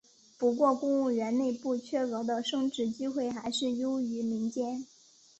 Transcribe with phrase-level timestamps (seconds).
[0.39, 4.87] 不过公务员内部缺额的升职机会还是优于民间。